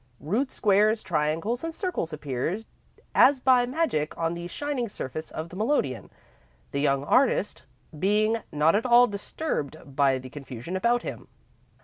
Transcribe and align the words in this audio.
Rude 0.19 0.49
squares, 0.49 1.03
triangles, 1.03 1.63
and 1.63 1.75
circles 1.75 2.11
appeared 2.11 2.65
as 3.13 3.39
by 3.39 3.67
magic 3.67 4.17
on 4.17 4.33
the 4.33 4.47
shining 4.47 4.89
surface 4.89 5.29
of 5.29 5.49
the 5.49 5.55
melodeon, 5.55 6.09
the 6.71 6.81
young 6.81 7.03
artist 7.03 7.61
being 7.99 8.37
not 8.51 8.73
at 8.73 8.87
all 8.87 9.05
disturbed 9.05 9.75
by 9.95 10.17
the 10.17 10.31
confusion 10.31 10.75
about 10.75 11.03
him. 11.03 11.27